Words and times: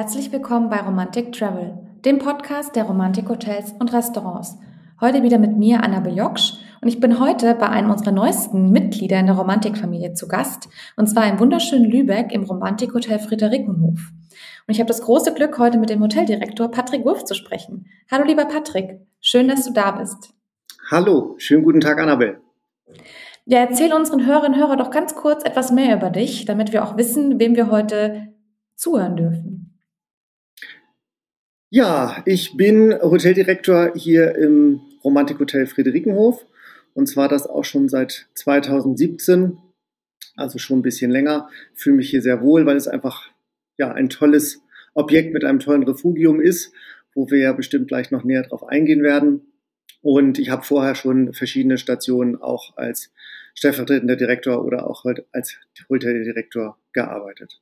Herzlich 0.00 0.32
willkommen 0.32 0.70
bei 0.70 0.80
Romantic 0.80 1.30
Travel, 1.32 1.74
dem 2.06 2.20
Podcast 2.20 2.74
der 2.74 2.84
Romantik-Hotels 2.84 3.74
und 3.78 3.92
Restaurants. 3.92 4.56
Heute 4.98 5.22
wieder 5.22 5.36
mit 5.36 5.58
mir, 5.58 5.84
Annabel 5.84 6.16
Joksch, 6.16 6.54
und 6.80 6.88
ich 6.88 7.00
bin 7.00 7.20
heute 7.20 7.54
bei 7.54 7.68
einem 7.68 7.90
unserer 7.90 8.10
neuesten 8.10 8.70
Mitglieder 8.70 9.20
in 9.20 9.26
der 9.26 9.34
Romantikfamilie 9.34 10.14
zu 10.14 10.26
Gast, 10.26 10.70
und 10.96 11.06
zwar 11.06 11.28
im 11.28 11.38
wunderschönen 11.38 11.84
Lübeck 11.84 12.32
im 12.32 12.44
Romantikhotel 12.44 13.18
Friederikenhof. 13.18 14.00
Und 14.66 14.72
ich 14.72 14.80
habe 14.80 14.88
das 14.88 15.02
große 15.02 15.34
Glück, 15.34 15.58
heute 15.58 15.76
mit 15.76 15.90
dem 15.90 16.00
Hoteldirektor 16.00 16.70
Patrick 16.70 17.04
Wurf 17.04 17.24
zu 17.24 17.34
sprechen. 17.34 17.84
Hallo 18.10 18.24
lieber 18.24 18.46
Patrick, 18.46 19.00
schön, 19.20 19.48
dass 19.48 19.66
du 19.66 19.74
da 19.74 19.90
bist. 19.90 20.32
Hallo, 20.90 21.34
schönen 21.36 21.62
guten 21.62 21.80
Tag, 21.80 22.00
Annabel. 22.00 22.40
Ja, 23.44 23.58
erzähl 23.58 23.92
unseren 23.92 24.24
Hörerinnen 24.24 24.54
und 24.54 24.60
Hörern 24.60 24.78
doch 24.78 24.90
ganz 24.90 25.14
kurz 25.14 25.44
etwas 25.44 25.70
mehr 25.70 25.94
über 25.94 26.08
dich, 26.08 26.46
damit 26.46 26.72
wir 26.72 26.84
auch 26.84 26.96
wissen, 26.96 27.38
wem 27.38 27.54
wir 27.54 27.70
heute 27.70 28.28
zuhören 28.76 29.16
dürfen. 29.16 29.59
Ja, 31.72 32.20
ich 32.26 32.56
bin 32.56 32.92
Hoteldirektor 33.00 33.92
hier 33.94 34.34
im 34.34 34.80
Romantikhotel 35.04 35.68
Friederikenhof 35.68 36.44
und 36.94 37.06
zwar 37.06 37.28
das 37.28 37.46
auch 37.46 37.64
schon 37.64 37.88
seit 37.88 38.26
2017, 38.34 39.56
also 40.34 40.58
schon 40.58 40.80
ein 40.80 40.82
bisschen 40.82 41.12
länger. 41.12 41.48
Fühle 41.74 41.94
mich 41.94 42.10
hier 42.10 42.22
sehr 42.22 42.42
wohl, 42.42 42.66
weil 42.66 42.76
es 42.76 42.88
einfach 42.88 43.30
ja 43.78 43.92
ein 43.92 44.08
tolles 44.08 44.62
Objekt 44.94 45.32
mit 45.32 45.44
einem 45.44 45.60
tollen 45.60 45.84
Refugium 45.84 46.40
ist, 46.40 46.72
wo 47.14 47.30
wir 47.30 47.38
ja 47.38 47.52
bestimmt 47.52 47.86
gleich 47.86 48.10
noch 48.10 48.24
näher 48.24 48.42
drauf 48.42 48.66
eingehen 48.66 49.04
werden. 49.04 49.52
Und 50.02 50.40
ich 50.40 50.50
habe 50.50 50.64
vorher 50.64 50.96
schon 50.96 51.34
verschiedene 51.34 51.78
Stationen 51.78 52.34
auch 52.34 52.76
als 52.78 53.12
stellvertretender 53.54 54.16
Direktor 54.16 54.64
oder 54.64 54.90
auch 54.90 55.04
als 55.30 55.56
Hoteldirektor 55.88 56.76
gearbeitet. 56.92 57.60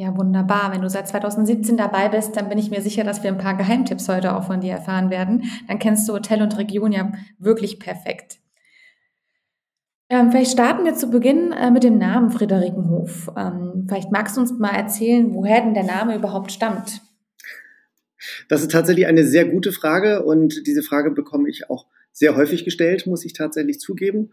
Ja, 0.00 0.16
wunderbar. 0.16 0.72
Wenn 0.72 0.80
du 0.80 0.88
seit 0.88 1.08
2017 1.08 1.76
dabei 1.76 2.08
bist, 2.08 2.34
dann 2.34 2.48
bin 2.48 2.56
ich 2.56 2.70
mir 2.70 2.80
sicher, 2.80 3.04
dass 3.04 3.22
wir 3.22 3.30
ein 3.30 3.36
paar 3.36 3.58
Geheimtipps 3.58 4.08
heute 4.08 4.34
auch 4.34 4.46
von 4.46 4.62
dir 4.62 4.72
erfahren 4.72 5.10
werden. 5.10 5.44
Dann 5.68 5.78
kennst 5.78 6.08
du 6.08 6.14
Hotel 6.14 6.40
und 6.40 6.56
Region 6.56 6.90
ja 6.90 7.12
wirklich 7.38 7.78
perfekt. 7.78 8.38
Ähm, 10.08 10.30
vielleicht 10.30 10.52
starten 10.52 10.86
wir 10.86 10.94
zu 10.94 11.10
Beginn 11.10 11.52
äh, 11.52 11.70
mit 11.70 11.84
dem 11.84 11.98
Namen 11.98 12.30
Friederikenhof. 12.30 13.30
Ähm, 13.36 13.84
vielleicht 13.88 14.10
magst 14.10 14.38
du 14.38 14.40
uns 14.40 14.58
mal 14.58 14.74
erzählen, 14.74 15.34
woher 15.34 15.60
denn 15.60 15.74
der 15.74 15.84
Name 15.84 16.16
überhaupt 16.16 16.50
stammt. 16.50 17.02
Das 18.48 18.62
ist 18.62 18.70
tatsächlich 18.70 19.06
eine 19.06 19.26
sehr 19.26 19.44
gute 19.44 19.70
Frage 19.70 20.24
und 20.24 20.66
diese 20.66 20.82
Frage 20.82 21.10
bekomme 21.10 21.50
ich 21.50 21.68
auch 21.68 21.84
sehr 22.10 22.36
häufig 22.36 22.64
gestellt, 22.64 23.06
muss 23.06 23.26
ich 23.26 23.34
tatsächlich 23.34 23.80
zugeben. 23.80 24.30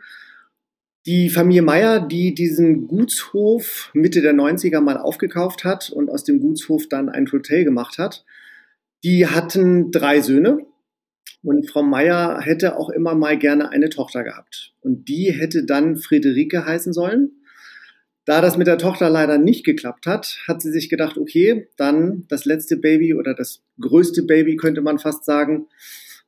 Die 1.07 1.29
Familie 1.29 1.61
Meyer, 1.61 2.05
die 2.05 2.35
diesen 2.35 2.89
Gutshof 2.89 3.91
Mitte 3.93 4.21
der 4.21 4.33
90er 4.33 4.81
mal 4.81 4.97
aufgekauft 4.97 5.63
hat 5.63 5.89
und 5.89 6.09
aus 6.09 6.25
dem 6.25 6.41
Gutshof 6.41 6.89
dann 6.89 7.07
ein 7.07 7.31
Hotel 7.31 7.63
gemacht 7.63 7.97
hat, 7.97 8.25
die 9.05 9.25
hatten 9.25 9.89
drei 9.91 10.19
Söhne. 10.19 10.65
Und 11.43 11.69
Frau 11.69 11.81
Meyer 11.81 12.41
hätte 12.41 12.75
auch 12.75 12.89
immer 12.89 13.15
mal 13.15 13.37
gerne 13.37 13.69
eine 13.69 13.89
Tochter 13.89 14.25
gehabt. 14.25 14.73
Und 14.81 15.07
die 15.07 15.31
hätte 15.31 15.63
dann 15.63 15.95
Friederike 15.95 16.65
heißen 16.65 16.91
sollen. 16.91 17.31
Da 18.25 18.41
das 18.41 18.57
mit 18.57 18.67
der 18.67 18.77
Tochter 18.77 19.09
leider 19.09 19.37
nicht 19.37 19.63
geklappt 19.65 20.07
hat, 20.07 20.39
hat 20.45 20.61
sie 20.61 20.71
sich 20.71 20.89
gedacht, 20.89 21.17
okay, 21.17 21.69
dann 21.77 22.25
das 22.27 22.43
letzte 22.43 22.75
Baby 22.75 23.13
oder 23.13 23.33
das 23.33 23.63
größte 23.79 24.23
Baby 24.23 24.57
könnte 24.57 24.81
man 24.81 24.99
fast 24.99 25.23
sagen, 25.23 25.67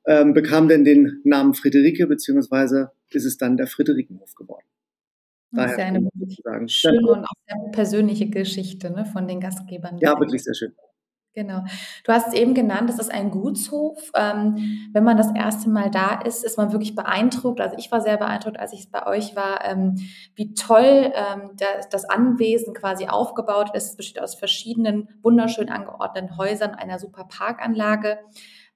ähm, 0.09 0.33
bekam 0.33 0.67
denn 0.67 0.83
den 0.83 1.21
Namen 1.23 1.53
Friederike, 1.53 2.07
beziehungsweise 2.07 2.91
ist 3.11 3.25
es 3.25 3.37
dann 3.37 3.57
der 3.57 3.67
Friederikenhof 3.67 4.33
geworden. 4.33 4.65
Das 5.51 5.71
ist 5.71 5.77
ja 5.77 5.85
eine 5.85 6.09
sagen. 6.43 6.67
schöne 6.67 7.07
und 7.07 7.23
auch 7.23 7.33
sehr 7.47 7.71
persönliche 7.71 8.27
Geschichte 8.27 8.89
ne, 8.89 9.05
von 9.05 9.27
den 9.27 9.39
Gastgebern. 9.39 9.99
Ja, 9.99 10.19
wirklich 10.19 10.43
sehr 10.43 10.55
schön. 10.55 10.73
Genau. 11.35 11.63
Du 12.03 12.11
hast 12.11 12.29
es 12.29 12.33
eben 12.33 12.55
genannt, 12.55 12.89
das 12.89 12.97
ist 12.97 13.11
ein 13.11 13.29
Gutshof. 13.29 14.11
Ähm, 14.15 14.89
wenn 14.93 15.03
man 15.03 15.15
das 15.15 15.33
erste 15.33 15.69
Mal 15.69 15.91
da 15.91 16.19
ist, 16.21 16.43
ist 16.43 16.57
man 16.57 16.71
wirklich 16.71 16.95
beeindruckt. 16.95 17.61
Also 17.61 17.75
ich 17.77 17.91
war 17.91 18.01
sehr 18.01 18.17
beeindruckt, 18.17 18.59
als 18.59 18.73
ich 18.73 18.91
bei 18.91 19.05
euch 19.05 19.35
war, 19.35 19.63
ähm, 19.63 19.95
wie 20.33 20.55
toll 20.55 21.13
ähm, 21.13 21.51
das, 21.55 21.87
das, 21.89 22.05
Anwesen 22.05 22.73
quasi 22.73 23.05
aufgebaut 23.07 23.75
ist. 23.75 23.91
Es 23.91 23.95
besteht 23.95 24.21
aus 24.21 24.35
verschiedenen 24.35 25.07
wunderschön 25.21 25.69
angeordneten 25.69 26.35
Häusern, 26.35 26.71
einer 26.71 26.97
super 26.97 27.25
Parkanlage. 27.25 28.17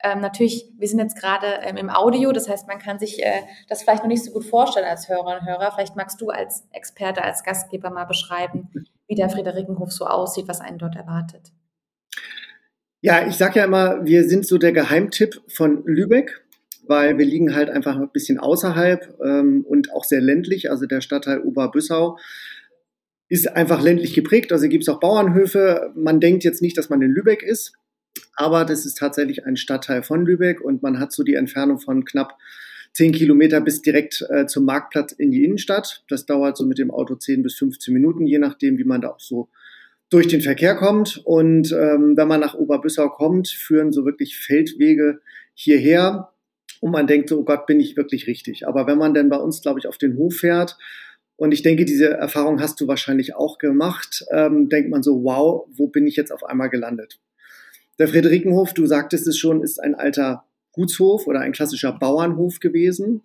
Ähm, 0.05 0.19
natürlich, 0.19 0.69
wir 0.77 0.87
sind 0.89 0.99
jetzt 0.99 1.17
gerade 1.17 1.47
ähm, 1.61 1.77
im 1.77 1.89
Audio, 1.89 2.33
das 2.33 2.49
heißt, 2.49 2.67
man 2.67 2.77
kann 2.77 2.99
sich 2.99 3.23
äh, 3.23 3.39
das 3.69 3.83
vielleicht 3.83 4.03
noch 4.03 4.09
nicht 4.09 4.23
so 4.23 4.31
gut 4.31 4.43
vorstellen 4.43 4.85
als 4.85 5.07
Hörer 5.07 5.39
und 5.39 5.47
Hörer. 5.47 5.71
Vielleicht 5.71 5.95
magst 5.95 6.19
du 6.19 6.29
als 6.29 6.67
Experte, 6.71 7.23
als 7.23 7.43
Gastgeber 7.43 7.89
mal 7.89 8.03
beschreiben, 8.03 8.69
wie 9.07 9.15
der 9.15 9.29
Friederikenhof 9.29 9.93
so 9.93 10.05
aussieht, 10.05 10.49
was 10.49 10.59
einen 10.59 10.77
dort 10.77 10.97
erwartet. 10.97 11.53
Ja, 12.99 13.25
ich 13.27 13.35
sage 13.35 13.59
ja 13.59 13.65
immer, 13.65 14.05
wir 14.05 14.27
sind 14.27 14.45
so 14.45 14.57
der 14.57 14.73
Geheimtipp 14.73 15.41
von 15.47 15.83
Lübeck, 15.85 16.45
weil 16.85 17.17
wir 17.17 17.25
liegen 17.25 17.55
halt 17.55 17.69
einfach 17.69 17.95
ein 17.95 18.09
bisschen 18.11 18.39
außerhalb 18.39 19.19
ähm, 19.23 19.65
und 19.67 19.93
auch 19.93 20.03
sehr 20.03 20.21
ländlich. 20.21 20.69
Also 20.69 20.85
der 20.85 20.99
Stadtteil 20.99 21.39
Oberbüssau 21.39 22.17
ist 23.29 23.47
einfach 23.55 23.81
ländlich 23.81 24.13
geprägt. 24.13 24.51
Also 24.51 24.67
gibt 24.67 24.83
es 24.83 24.89
auch 24.89 24.99
Bauernhöfe. 24.99 25.91
Man 25.95 26.19
denkt 26.19 26.43
jetzt 26.43 26.61
nicht, 26.61 26.77
dass 26.77 26.89
man 26.89 27.01
in 27.01 27.11
Lübeck 27.11 27.41
ist, 27.41 27.73
aber 28.35 28.65
das 28.65 28.85
ist 28.85 28.97
tatsächlich 28.97 29.45
ein 29.45 29.57
Stadtteil 29.57 30.03
von 30.03 30.25
Lübeck 30.25 30.61
und 30.61 30.81
man 30.81 30.99
hat 30.99 31.11
so 31.11 31.23
die 31.23 31.35
Entfernung 31.35 31.79
von 31.79 32.05
knapp 32.05 32.37
zehn 32.93 33.11
Kilometer 33.11 33.59
bis 33.61 33.81
direkt 33.81 34.25
äh, 34.29 34.45
zum 34.45 34.65
Marktplatz 34.65 35.11
in 35.13 35.31
die 35.31 35.43
Innenstadt. 35.43 36.03
Das 36.09 36.25
dauert 36.25 36.57
so 36.57 36.65
mit 36.65 36.77
dem 36.77 36.91
Auto 36.91 37.15
10 37.15 37.43
bis 37.43 37.55
15 37.55 37.93
Minuten, 37.93 38.25
je 38.25 38.37
nachdem, 38.37 38.77
wie 38.77 38.83
man 38.83 39.01
da 39.01 39.09
auch 39.09 39.19
so 39.19 39.49
durch 40.09 40.27
den 40.27 40.41
Verkehr 40.41 40.75
kommt. 40.75 41.21
Und 41.25 41.71
ähm, 41.71 42.15
wenn 42.15 42.27
man 42.27 42.39
nach 42.39 42.53
Oberbüssau 42.53 43.09
kommt, 43.09 43.49
führen 43.49 43.91
so 43.91 44.05
wirklich 44.05 44.37
Feldwege 44.37 45.21
hierher. 45.55 46.29
Und 46.81 46.91
man 46.91 47.07
denkt 47.07 47.29
so, 47.29 47.39
oh 47.39 47.43
Gott, 47.43 47.65
bin 47.65 47.79
ich 47.79 47.97
wirklich 47.97 48.27
richtig. 48.27 48.67
Aber 48.67 48.85
wenn 48.85 48.97
man 48.97 49.13
denn 49.13 49.29
bei 49.29 49.37
uns, 49.37 49.61
glaube 49.61 49.79
ich, 49.79 49.87
auf 49.87 49.97
den 49.97 50.17
Hof 50.17 50.35
fährt, 50.35 50.77
und 51.35 51.51
ich 51.51 51.63
denke, 51.63 51.83
diese 51.83 52.11
Erfahrung 52.11 52.61
hast 52.61 52.79
du 52.79 52.87
wahrscheinlich 52.87 53.35
auch 53.35 53.57
gemacht, 53.57 54.23
ähm, 54.31 54.69
denkt 54.69 54.91
man 54.91 55.01
so, 55.01 55.23
wow, 55.23 55.67
wo 55.73 55.87
bin 55.87 56.05
ich 56.05 56.15
jetzt 56.15 56.31
auf 56.31 56.43
einmal 56.43 56.69
gelandet? 56.69 57.19
Der 57.99 58.07
Friederikenhof, 58.07 58.73
du 58.73 58.85
sagtest 58.85 59.27
es 59.27 59.37
schon, 59.37 59.61
ist 59.61 59.79
ein 59.79 59.95
alter 59.95 60.45
Gutshof 60.71 61.27
oder 61.27 61.41
ein 61.41 61.51
klassischer 61.51 61.91
Bauernhof 61.91 62.59
gewesen 62.59 63.21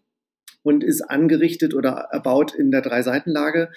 und 0.62 0.84
ist 0.84 1.02
angerichtet 1.02 1.74
oder 1.74 2.08
erbaut 2.10 2.54
in 2.54 2.70
der 2.70 2.82
Dreiseitenlage. 2.82 3.70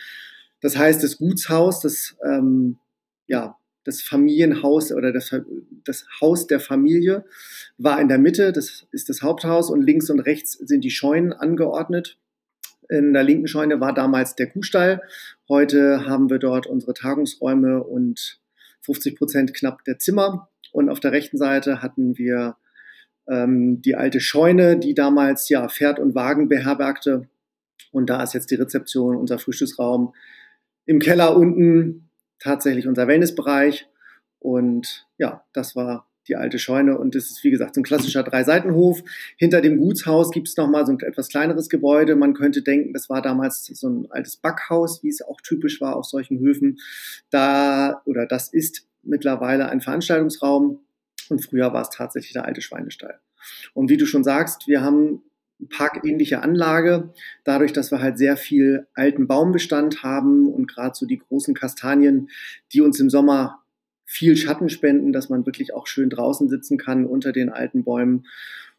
Das 0.59 0.77
heißt, 0.77 1.03
das 1.03 1.17
Gutshaus, 1.17 1.79
das, 1.79 2.17
ähm, 2.23 2.77
ja, 3.27 3.57
das 3.83 4.01
Familienhaus 4.01 4.91
oder 4.91 5.11
das, 5.11 5.33
das 5.85 6.05
Haus 6.19 6.47
der 6.47 6.59
Familie 6.59 7.25
war 7.77 7.99
in 7.99 8.09
der 8.09 8.19
Mitte, 8.19 8.51
das 8.51 8.85
ist 8.91 9.09
das 9.09 9.21
Haupthaus 9.21 9.71
und 9.71 9.81
links 9.81 10.09
und 10.09 10.19
rechts 10.19 10.51
sind 10.53 10.83
die 10.83 10.91
Scheunen 10.91 11.33
angeordnet. 11.33 12.19
In 12.89 13.13
der 13.13 13.23
linken 13.23 13.47
Scheune 13.47 13.79
war 13.79 13.93
damals 13.93 14.35
der 14.35 14.47
Kuhstall. 14.47 15.01
Heute 15.47 16.05
haben 16.05 16.29
wir 16.29 16.39
dort 16.39 16.67
unsere 16.67 16.93
Tagungsräume 16.93 17.83
und 17.83 18.39
50 18.81 19.17
Prozent 19.17 19.53
knapp 19.53 19.83
der 19.85 19.97
Zimmer. 19.97 20.50
Und 20.71 20.89
auf 20.89 20.99
der 20.99 21.11
rechten 21.11 21.37
Seite 21.37 21.81
hatten 21.81 22.17
wir 22.17 22.57
ähm, 23.27 23.81
die 23.81 23.95
alte 23.95 24.19
Scheune, 24.19 24.77
die 24.77 24.93
damals 24.93 25.49
ja 25.49 25.67
Pferd 25.67 25.99
und 25.99 26.15
Wagen 26.15 26.49
beherbergte. 26.49 27.27
Und 27.91 28.09
da 28.09 28.23
ist 28.23 28.33
jetzt 28.33 28.51
die 28.51 28.55
Rezeption, 28.55 29.15
unser 29.15 29.39
Frühstücksraum. 29.39 30.13
Im 30.85 30.99
Keller 30.99 31.35
unten 31.35 32.09
tatsächlich 32.39 32.87
unser 32.87 33.07
Wellnessbereich. 33.07 33.87
Und 34.39 35.07
ja, 35.17 35.43
das 35.53 35.75
war 35.75 36.07
die 36.27 36.35
alte 36.35 36.59
Scheune. 36.59 36.97
Und 36.97 37.15
es 37.15 37.31
ist, 37.31 37.43
wie 37.43 37.51
gesagt, 37.51 37.75
so 37.75 37.81
ein 37.81 37.85
klassischer 37.85 38.23
Dreiseitenhof. 38.23 39.03
Hinter 39.37 39.61
dem 39.61 39.77
Gutshaus 39.77 40.31
gibt 40.31 40.47
es 40.47 40.57
nochmal 40.57 40.85
so 40.85 40.93
ein 40.93 40.99
etwas 40.99 41.29
kleineres 41.29 41.69
Gebäude. 41.69 42.15
Man 42.15 42.33
könnte 42.33 42.61
denken, 42.61 42.93
das 42.93 43.09
war 43.09 43.21
damals 43.21 43.65
so 43.65 43.89
ein 43.89 44.07
altes 44.11 44.37
Backhaus, 44.37 45.03
wie 45.03 45.09
es 45.09 45.21
auch 45.21 45.41
typisch 45.41 45.81
war 45.81 45.95
auf 45.95 46.05
solchen 46.05 46.39
Höfen. 46.39 46.79
Da, 47.29 48.01
oder 48.05 48.25
das 48.25 48.49
ist 48.53 48.87
mittlerweile 49.03 49.69
ein 49.69 49.81
Veranstaltungsraum 49.81 50.79
und 51.29 51.43
früher 51.43 51.73
war 51.73 51.81
es 51.81 51.89
tatsächlich 51.89 52.33
der 52.33 52.45
alte 52.45 52.61
Schweinestall. 52.61 53.19
Und 53.73 53.89
wie 53.89 53.97
du 53.97 54.05
schon 54.05 54.23
sagst, 54.23 54.67
wir 54.67 54.81
haben 54.81 55.23
parkähnliche 55.69 56.41
Anlage, 56.41 57.13
dadurch, 57.43 57.73
dass 57.73 57.91
wir 57.91 58.01
halt 58.01 58.17
sehr 58.17 58.37
viel 58.37 58.87
alten 58.93 59.27
Baumbestand 59.27 60.03
haben 60.03 60.47
und 60.47 60.67
gerade 60.67 60.95
so 60.95 61.05
die 61.05 61.19
großen 61.19 61.53
Kastanien, 61.53 62.29
die 62.73 62.81
uns 62.81 62.99
im 62.99 63.09
Sommer 63.09 63.59
viel 64.05 64.35
Schatten 64.35 64.69
spenden, 64.69 65.13
dass 65.13 65.29
man 65.29 65.45
wirklich 65.45 65.73
auch 65.73 65.87
schön 65.87 66.09
draußen 66.09 66.49
sitzen 66.49 66.77
kann 66.77 67.05
unter 67.05 67.31
den 67.31 67.49
alten 67.49 67.83
Bäumen 67.83 68.25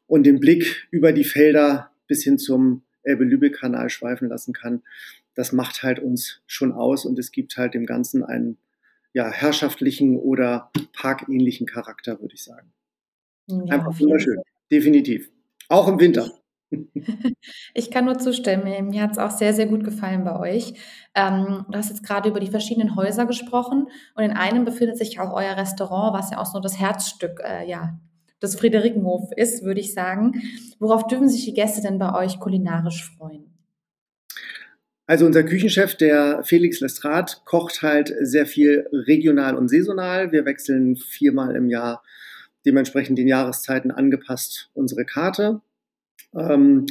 und 0.07 0.25
den 0.25 0.41
Blick 0.41 0.89
über 0.91 1.13
die 1.13 1.25
Felder 1.25 1.91
bis 2.07 2.23
hin 2.23 2.39
zum 2.39 2.83
Elbe-Lübeck-Kanal 3.05 3.89
schweifen 3.89 4.29
lassen 4.29 4.53
kann. 4.53 4.83
Das 5.35 5.53
macht 5.53 5.83
halt 5.83 6.01
uns 6.01 6.43
schon 6.47 6.73
aus 6.73 7.07
und 7.07 7.19
es 7.19 7.33
gibt 7.33 7.57
halt 7.57 7.75
dem 7.75 7.87
Ganzen 7.87 8.23
einen 8.23 8.59
ja, 9.13 9.31
herrschaftlichen 9.31 10.17
oder 10.17 10.71
parkähnlichen 10.93 11.67
Charakter, 11.67 12.21
würde 12.21 12.35
ich 12.35 12.45
sagen. 12.45 12.73
Ja, 13.49 13.75
Einfach 13.75 13.99
wunderschön, 13.99 14.41
definitiv. 14.71 15.31
Auch 15.69 15.89
im 15.89 16.01
Winter. 16.01 16.31
Ich 17.75 17.91
kann 17.91 18.07
nur 18.07 18.19
zustimmen. 18.19 18.89
Mir 18.89 19.03
hat 19.03 19.13
es 19.13 19.19
auch 19.19 19.31
sehr, 19.31 19.53
sehr 19.53 19.67
gut 19.67 19.85
gefallen 19.85 20.25
bei 20.25 20.39
euch. 20.39 20.75
Ähm, 21.15 21.67
du 21.69 21.77
hast 21.77 21.91
jetzt 21.91 22.03
gerade 22.03 22.31
über 22.31 22.41
die 22.41 22.51
verschiedenen 22.51 22.97
Häuser 22.97 23.27
gesprochen 23.27 23.89
und 24.15 24.25
in 24.25 24.31
einem 24.31 24.65
befindet 24.65 24.97
sich 24.97 25.21
auch 25.21 25.35
euer 25.35 25.57
Restaurant, 25.57 26.15
was 26.15 26.31
ja 26.31 26.39
auch 26.39 26.47
so 26.47 26.61
das 26.61 26.79
Herzstück 26.79 27.41
äh, 27.45 27.69
ja, 27.69 27.99
des 28.41 28.57
Friederikenhof 28.57 29.31
ist, 29.37 29.63
würde 29.63 29.81
ich 29.81 29.93
sagen. 29.93 30.43
Worauf 30.79 31.07
dürfen 31.07 31.29
sich 31.29 31.45
die 31.45 31.55
Gäste 31.55 31.83
denn 31.83 31.99
bei 31.99 32.15
euch 32.15 32.41
kulinarisch 32.41 33.15
freuen? 33.17 33.52
Also 35.07 35.27
unser 35.27 35.43
Küchenchef, 35.43 35.97
der 35.97 36.43
Felix 36.45 36.81
Lestrade, 36.81 37.33
kocht 37.45 37.83
halt 37.83 38.15
sehr 38.21 38.47
viel 38.47 38.87
regional 38.93 39.57
und 39.57 39.69
saisonal. 39.69 40.33
Wir 40.33 40.45
wechseln 40.45 40.97
viermal 40.97 41.57
im 41.57 41.69
Jahr 41.69 42.03
dementsprechend 42.65 43.19
den 43.19 43.27
Jahreszeiten 43.27 43.91
angepasst 43.91 44.71
unsere 44.75 45.05
Karte. 45.05 45.61
Ähm, 46.35 46.87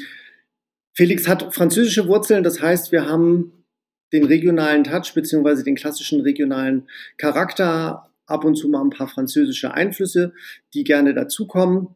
Felix 0.93 1.27
hat 1.27 1.53
französische 1.53 2.07
Wurzeln, 2.07 2.43
das 2.43 2.61
heißt, 2.61 2.91
wir 2.91 3.05
haben 3.05 3.65
den 4.11 4.25
regionalen 4.25 4.83
Touch 4.83 5.13
beziehungsweise 5.13 5.63
den 5.63 5.75
klassischen 5.75 6.21
regionalen 6.21 6.89
Charakter, 7.17 8.11
ab 8.25 8.45
und 8.45 8.55
zu 8.55 8.69
mal 8.69 8.81
ein 8.81 8.89
paar 8.89 9.07
französische 9.07 9.73
Einflüsse, 9.73 10.33
die 10.73 10.83
gerne 10.83 11.13
dazukommen. 11.13 11.95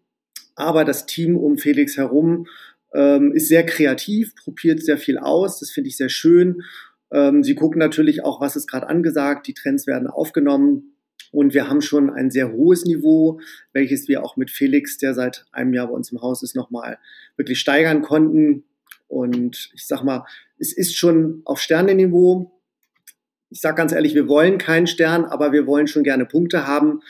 Aber 0.56 0.86
das 0.86 1.06
Team 1.06 1.38
um 1.38 1.58
Felix 1.58 1.98
herum 1.98 2.48
ähm, 2.96 3.34
ist 3.34 3.50
sehr 3.50 3.66
kreativ, 3.66 4.36
probiert 4.36 4.82
sehr 4.82 4.98
viel 4.98 5.18
aus, 5.18 5.60
das 5.60 5.72
finde 5.72 5.90
ich 5.90 5.98
sehr 5.98 6.10
schön. 6.10 6.64
Ähm, 7.12 7.44
sie 7.44 7.56
gucken 7.56 7.80
natürlich 7.80 8.24
auch, 8.24 8.42
was 8.42 8.56
ist 8.56 8.68
gerade 8.68 8.88
angesagt, 8.88 9.48
die 9.48 9.54
Trends 9.54 9.86
werden 9.86 10.08
aufgenommen. 10.08 10.96
Und 11.32 11.54
wir 11.54 11.68
haben 11.68 11.82
schon 11.82 12.10
ein 12.10 12.32
sehr 12.32 12.54
hohes 12.54 12.86
Niveau, 12.86 13.42
welches 13.74 14.08
wir 14.08 14.24
auch 14.24 14.38
mit 14.38 14.50
Felix, 14.50 14.98
der 14.98 15.14
seit 15.14 15.46
einem 15.52 15.74
Jahr 15.74 15.88
bei 15.88 15.94
uns 15.94 16.12
im 16.12 16.22
Haus 16.22 16.42
ist, 16.44 16.56
nochmal 16.56 16.98
wirklich 17.36 17.60
steigern 17.60 18.02
konnten. 18.02 18.64
Und 19.08 19.70
ich 19.74 19.86
sag 19.86 20.04
mal, 20.04 20.26
es 20.58 20.72
ist 20.72 20.96
schon 20.96 21.42
auf 21.44 21.60
Sternenniveau. 21.60 22.52
Ich 23.50 23.60
sage 23.60 23.76
ganz 23.76 23.92
ehrlich, 23.92 24.16
wir 24.16 24.30
wollen 24.30 24.58
keinen 24.58 24.88
Stern, 24.88 25.26
aber 25.26 25.52
wir 25.52 25.68
wollen 25.68 25.88
schon 25.88 26.04
gerne 26.04 26.26
Punkte 26.26 26.66
haben, 26.66 27.02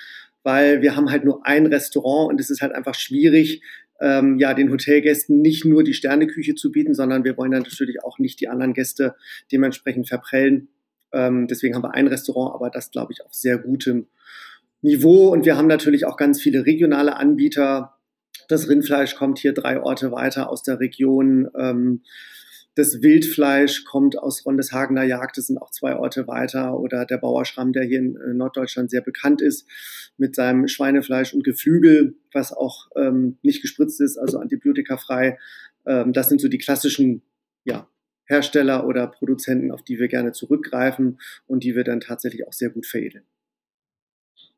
weil 0.42 0.82
wir 0.82 0.96
haben 0.96 1.12
halt 1.12 1.24
nur 1.24 1.46
ein 1.46 1.68
Restaurant 1.68 2.32
und 2.32 2.40
es 2.40 2.50
ist 2.50 2.62
halt 2.62 2.74
einfach 2.74 2.96
schwierig, 2.96 3.62
ähm, 4.06 4.38
ja, 4.38 4.54
den 4.54 4.70
Hotelgästen 4.70 5.42
nicht 5.42 5.66
nur 5.66 5.84
die 5.84 5.96
Sterneküche 5.96 6.54
zu 6.54 6.72
bieten, 6.72 6.94
sondern 6.94 7.24
wir 7.24 7.38
wollen 7.38 7.50
dann 7.50 7.64
natürlich 7.64 8.04
auch 8.04 8.20
nicht 8.20 8.40
die 8.40 8.48
anderen 8.48 8.76
Gäste 8.76 9.16
dementsprechend 9.52 10.08
verprellen. 10.08 10.68
Ähm, 11.12 11.48
deswegen 11.48 11.74
haben 11.74 11.82
wir 11.82 11.96
ein 11.96 12.06
Restaurant, 12.06 12.54
aber 12.54 12.70
das, 12.70 12.92
glaube 12.92 13.14
ich, 13.14 13.26
auf 13.26 13.34
sehr 13.34 13.58
gutem 13.58 14.06
Niveau. 14.82 15.30
Und 15.30 15.44
wir 15.46 15.58
haben 15.58 15.66
natürlich 15.66 16.06
auch 16.06 16.18
ganz 16.18 16.40
viele 16.40 16.68
regionale 16.68 17.16
Anbieter. 17.16 17.96
Das 18.48 18.70
Rindfleisch 18.70 19.16
kommt 19.16 19.40
hier 19.40 19.54
drei 19.54 19.82
Orte 19.82 20.12
weiter 20.12 20.52
aus 20.52 20.62
der 20.62 20.80
Region. 20.80 21.50
Ähm, 21.58 22.04
das 22.76 23.02
Wildfleisch 23.02 23.86
kommt 23.86 24.18
aus 24.18 24.46
Rondeshagener 24.46 25.04
Jagd, 25.04 25.38
das 25.38 25.48
sind 25.48 25.58
auch 25.58 25.72
zwei 25.72 25.96
Orte 25.96 26.28
weiter. 26.28 26.78
Oder 26.78 27.06
der 27.06 27.18
Bauerschramm, 27.18 27.72
der 27.72 27.84
hier 27.84 28.00
in 28.00 28.18
äh, 28.18 28.34
Norddeutschland 28.34 28.92
sehr 28.92 29.02
bekannt 29.02 29.42
ist, 29.42 29.66
mit 30.18 30.36
seinem 30.36 30.68
Schweinefleisch 30.68 31.34
und 31.34 31.44
Geflügel, 31.44 32.16
was 32.34 32.52
auch 32.52 32.90
ähm, 32.98 33.38
nicht 33.42 33.62
gespritzt 33.62 34.02
ist, 34.02 34.18
also 34.18 34.40
antibiotikafrei. 34.40 35.40
Ähm, 35.86 36.12
das 36.12 36.28
sind 36.28 36.42
so 36.42 36.50
die 36.50 36.58
klassischen 36.58 37.22
ja, 37.64 37.90
Hersteller 38.26 38.86
oder 38.86 39.08
Produzenten, 39.08 39.72
auf 39.72 39.82
die 39.82 39.98
wir 39.98 40.10
gerne 40.10 40.34
zurückgreifen 40.34 41.20
und 41.48 41.64
die 41.64 41.76
wir 41.76 41.86
dann 41.86 42.02
tatsächlich 42.02 42.46
auch 42.46 42.54
sehr 42.54 42.70
gut 42.70 42.86
veredeln. 42.86 43.24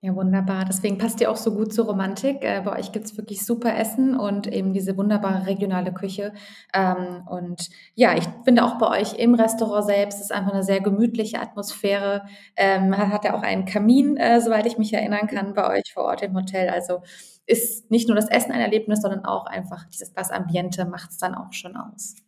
Ja, 0.03 0.15
wunderbar. 0.15 0.63
Deswegen 0.65 0.99
passt 0.99 1.19
ihr 1.21 1.31
auch 1.31 1.37
so 1.37 1.51
gut 1.55 1.73
zur 1.73 1.85
Romantik. 1.87 2.43
Äh, 2.43 2.61
bei 2.63 2.77
euch 2.77 2.91
gibt's 2.91 3.17
wirklich 3.17 3.43
super 3.43 3.75
Essen 3.75 4.15
und 4.15 4.45
eben 4.45 4.71
diese 4.71 4.95
wunderbare 4.95 5.47
regionale 5.47 5.91
Küche. 5.91 6.33
Ähm, 6.71 7.23
und 7.27 7.69
ja, 7.95 8.15
ich 8.15 8.25
finde 8.45 8.63
auch 8.63 8.77
bei 8.77 8.89
euch 9.01 9.15
im 9.17 9.33
Restaurant 9.33 9.85
selbst 9.87 10.21
ist 10.21 10.31
einfach 10.31 10.53
eine 10.53 10.61
sehr 10.63 10.81
gemütliche 10.81 11.41
Atmosphäre. 11.41 12.25
Ähm, 12.55 12.95
hat 12.95 13.25
ja 13.25 13.33
auch 13.35 13.41
einen 13.41 13.65
Kamin, 13.65 14.17
äh, 14.17 14.39
soweit 14.39 14.67
ich 14.67 14.77
mich 14.77 14.93
erinnern 14.93 15.25
kann, 15.27 15.55
bei 15.55 15.67
euch 15.67 15.91
vor 15.91 16.03
Ort 16.03 16.21
im 16.21 16.35
Hotel. 16.35 16.69
Also 16.69 17.01
ist 17.47 17.89
nicht 17.89 18.07
nur 18.07 18.15
das 18.15 18.29
Essen 18.29 18.51
ein 18.51 18.61
Erlebnis, 18.61 19.01
sondern 19.01 19.25
auch 19.25 19.47
einfach 19.47 19.85
dieses 19.85 20.13
das 20.13 20.29
Ambiente 20.29 20.85
macht's 20.85 21.17
dann 21.17 21.33
auch 21.33 21.53
schon 21.53 21.75
aus. 21.75 22.26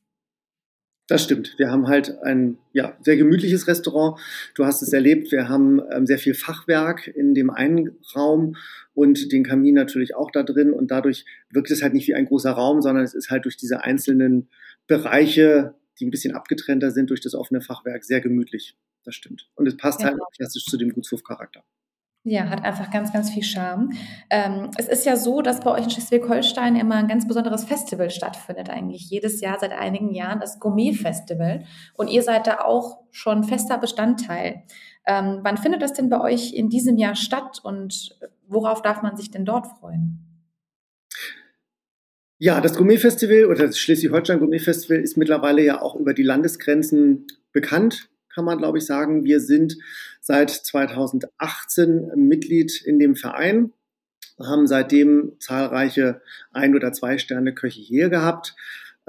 Das 1.10 1.24
stimmt. 1.24 1.56
Wir 1.58 1.72
haben 1.72 1.88
halt 1.88 2.22
ein 2.22 2.60
ja, 2.72 2.96
sehr 3.02 3.18
gemütliches 3.18 3.68
Restaurant. 3.68 4.20
Du 4.54 4.66
hast 4.66 4.84
es 4.84 4.94
erlebt. 4.94 5.32
Wir 5.32 5.50
haben 5.50 5.82
ähm, 5.92 6.06
sehr 6.06 6.20
viel 6.20 6.36
Fachwerk 6.36 7.08
in 7.08 7.34
dem 7.34 7.50
einen 7.50 7.98
Raum 8.16 8.56
und 8.94 9.32
den 9.32 9.44
Kamin 9.44 9.74
natürlich 9.74 10.16
auch 10.16 10.30
da 10.30 10.44
drin. 10.44 10.72
Und 10.72 10.92
dadurch 10.92 11.26
wirkt 11.50 11.72
es 11.72 11.82
halt 11.82 11.96
nicht 11.96 12.08
wie 12.08 12.14
ein 12.14 12.28
großer 12.28 12.52
Raum, 12.52 12.84
sondern 12.84 13.04
es 13.04 13.16
ist 13.16 13.32
halt 13.32 13.46
durch 13.46 13.58
diese 13.58 13.84
einzelnen 13.84 14.50
Bereiche, 14.86 15.74
die 16.00 16.06
ein 16.06 16.12
bisschen 16.12 16.36
abgetrennter 16.36 16.92
sind 16.92 17.10
durch 17.10 17.22
das 17.22 17.34
offene 17.34 17.62
Fachwerk, 17.62 18.04
sehr 18.04 18.22
gemütlich. 18.22 18.78
Das 19.04 19.16
stimmt. 19.16 19.50
Und 19.56 19.68
es 19.68 19.78
passt 19.78 20.04
halt 20.04 20.14
genau. 20.14 20.26
halt 20.26 20.36
klassisch 20.36 20.66
zu 20.66 20.78
dem 20.78 20.94
Gutshofcharakter. 20.94 21.64
Ja, 22.24 22.50
hat 22.50 22.66
einfach 22.66 22.92
ganz, 22.92 23.13
ganz 23.13 23.30
viel 23.30 23.44
Charme. 23.44 23.92
Ähm, 24.30 24.71
es 24.77 24.89
ist 24.89 25.06
ja 25.06 25.16
so, 25.16 25.42
dass 25.42 25.62
bei 25.62 25.71
euch 25.71 25.86
in 25.86 25.89
Schleswig-Holstein 25.89 26.75
immer 26.75 26.95
ein 26.95 27.07
ganz 27.07 27.25
besonderes 27.25 27.63
Festival 27.63 28.10
stattfindet, 28.10 28.69
eigentlich 28.69 29.10
jedes 29.10 29.39
Jahr 29.39 29.57
seit 29.57 29.71
einigen 29.71 30.13
Jahren, 30.13 30.42
das 30.42 30.60
Gourmet-Festival. 30.60 31.63
Und 31.94 32.10
ihr 32.10 32.21
seid 32.21 32.45
da 32.45 32.60
auch 32.60 33.00
schon 33.12 33.45
fester 33.45 33.77
Bestandteil. 33.77 34.63
Ähm, 35.07 35.39
wann 35.44 35.57
findet 35.57 35.81
das 35.81 35.94
denn 35.94 36.10
bei 36.10 36.19
euch 36.19 36.54
in 36.54 36.69
diesem 36.69 36.98
Jahr 36.98 37.16
statt 37.16 37.62
und 37.63 38.19
worauf 38.48 38.81
darf 38.81 39.01
man 39.01 39.16
sich 39.16 39.31
denn 39.31 39.45
dort 39.45 39.68
freuen? 39.80 40.19
Ja, 42.38 42.60
das 42.60 42.75
Gourmet-Festival 42.75 43.45
oder 43.45 43.68
das 43.68 43.80
Schleswig-Holstein 43.80 44.39
Gourmet-Festival 44.39 44.98
ist 44.98 45.16
mittlerweile 45.16 45.63
ja 45.63 45.81
auch 45.81 45.95
über 45.95 46.13
die 46.13 46.24
Landesgrenzen 46.24 47.27
bekannt 47.54 48.10
kann 48.40 48.46
man, 48.46 48.58
glaube 48.58 48.78
ich, 48.78 48.86
sagen. 48.86 49.26
Wir 49.26 49.42
sind 49.42 49.76
seit 50.22 50.50
2018 50.50 52.12
Mitglied 52.16 52.82
in 52.86 52.98
dem 52.98 53.18
Verein, 53.18 53.74
haben 54.42 54.66
seitdem 54.66 55.34
zahlreiche 55.42 56.22
Ein- 56.54 56.74
oder 56.74 56.94
Zwei-Sterne-Köche 56.94 57.82
hier 57.82 58.08
gehabt. 58.08 58.56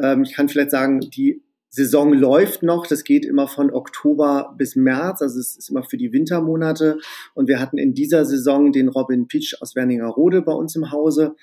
Ähm, 0.03 0.25
ich 0.25 0.33
kann 0.33 0.49
vielleicht 0.49 0.73
sagen, 0.73 0.99
die 0.99 1.45
Saison 1.69 2.13
läuft 2.13 2.65
noch. 2.65 2.89
Das 2.89 3.05
geht 3.05 3.25
immer 3.25 3.47
von 3.47 3.71
Oktober 3.71 4.53
bis 4.59 4.75
März. 4.75 5.23
Also 5.23 5.39
es 5.39 5.57
ist 5.57 5.71
immer 5.71 5.85
für 5.85 5.97
die 5.97 6.13
Wintermonate. 6.13 6.99
Und 7.35 7.47
wir 7.47 7.61
hatten 7.61 7.79
in 7.79 7.95
dieser 7.95 8.25
Saison 8.25 8.73
den 8.73 8.89
Robin 8.89 9.29
Pitsch 9.29 9.55
aus 9.61 9.77
Werningerode 9.77 10.43
bei 10.43 10.53
uns 10.53 10.75
im 10.75 10.91
Hause. 10.91 11.37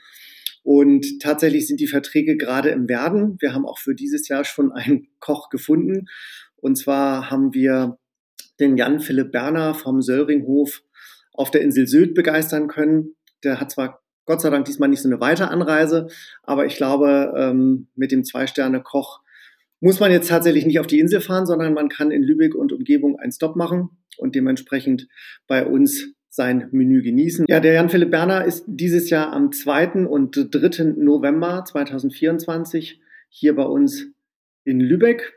Und 0.62 1.22
tatsächlich 1.22 1.68
sind 1.68 1.80
die 1.80 1.88
Verträge 1.88 2.36
gerade 2.36 2.72
im 2.72 2.90
Werden. 2.90 3.38
Wir 3.40 3.54
haben 3.54 3.66
auch 3.66 3.80
für 3.80 3.96
dieses 3.96 4.28
Jahr 4.28 4.44
schon 4.44 4.74
einen 4.74 5.08
Koch 5.22 5.50
gefunden. 5.50 6.10
Und 6.68 6.76
zwar 6.76 7.32
haben 7.32 7.54
wir 7.54 7.98
den 8.60 8.76
Jan 8.76 9.00
Philipp 9.00 9.32
Berner 9.32 9.74
vom 9.74 10.02
Söllringhof 10.02 10.84
auf 11.32 11.50
der 11.50 11.62
Insel 11.62 11.88
Sylt 11.88 12.14
begeistern 12.14 12.68
können. 12.68 13.16
Der 13.46 13.62
hat 13.62 13.72
zwar 13.72 14.04
Gott 14.26 14.42
sei 14.42 14.50
Dank 14.50 14.66
diesmal 14.66 14.90
nicht 14.90 15.02
so 15.02 15.08
eine 15.08 15.22
weite 15.22 15.48
Anreise, 15.48 16.08
aber 16.44 16.66
ich 16.66 16.76
glaube, 16.76 17.34
ähm, 17.38 17.88
mit 17.96 18.12
dem 18.12 18.26
Zwei-Sterne-Koch 18.26 19.22
muss 19.80 20.02
man 20.02 20.12
jetzt 20.12 20.28
tatsächlich 20.28 20.66
nicht 20.66 20.82
auf 20.82 20.88
die 20.88 21.00
Insel 21.00 21.22
fahren, 21.22 21.46
sondern 21.46 21.74
man 21.74 21.88
kann 21.88 22.12
in 22.12 22.22
Lübeck 22.22 22.54
und 22.54 22.74
Umgebung 22.74 23.18
einen 23.18 23.32
Stop 23.32 23.56
machen 23.56 23.90
und 24.18 24.36
dementsprechend 24.36 25.08
bei 25.48 25.66
uns 25.66 26.08
sein 26.28 26.68
Menü 26.74 27.02
genießen. 27.02 27.46
Ja, 27.48 27.62
der 27.62 27.76
Jan 27.76 27.90
Philipp 27.90 28.12
Berner 28.12 28.44
ist 28.44 28.66
dieses 28.68 29.10
Jahr 29.10 29.32
am 29.32 29.54
2. 29.54 30.06
und 30.06 30.36
3. 30.36 30.96
November 30.98 31.64
2024 31.64 33.00
hier 33.30 33.56
bei 33.56 33.64
uns 33.64 34.08
in 34.66 34.82
Lübeck 34.82 35.34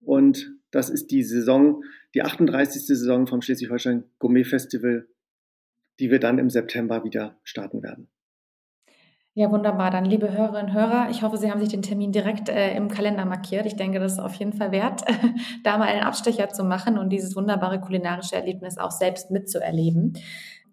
und 0.00 0.56
das 0.72 0.90
ist 0.90 1.12
die 1.12 1.22
Saison, 1.22 1.84
die 2.14 2.22
38. 2.22 2.84
Saison 2.84 3.28
vom 3.28 3.40
Schleswig-Holstein 3.40 4.04
Gourmet 4.18 4.44
Festival, 4.44 5.06
die 6.00 6.10
wir 6.10 6.18
dann 6.18 6.38
im 6.38 6.50
September 6.50 7.04
wieder 7.04 7.38
starten 7.44 7.82
werden. 7.82 8.08
Ja, 9.34 9.50
wunderbar. 9.50 9.90
Dann, 9.90 10.04
liebe 10.04 10.30
Hörerinnen 10.30 10.66
und 10.66 10.72
Hörer, 10.74 11.08
ich 11.10 11.22
hoffe, 11.22 11.38
Sie 11.38 11.50
haben 11.50 11.60
sich 11.60 11.70
den 11.70 11.80
Termin 11.80 12.12
direkt 12.12 12.50
äh, 12.50 12.76
im 12.76 12.88
Kalender 12.88 13.24
markiert. 13.24 13.64
Ich 13.64 13.76
denke, 13.76 13.98
das 13.98 14.12
ist 14.12 14.18
auf 14.18 14.34
jeden 14.34 14.52
Fall 14.52 14.72
wert, 14.72 15.04
da 15.64 15.78
mal 15.78 15.88
einen 15.88 16.02
Abstecher 16.02 16.50
zu 16.50 16.64
machen 16.64 16.98
und 16.98 17.08
dieses 17.10 17.34
wunderbare 17.34 17.80
kulinarische 17.80 18.36
Erlebnis 18.36 18.76
auch 18.76 18.90
selbst 18.90 19.30
mitzuerleben 19.30 20.18